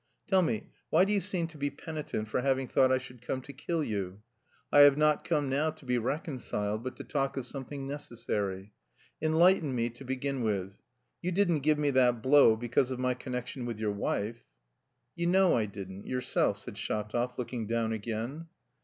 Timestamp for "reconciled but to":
5.99-7.03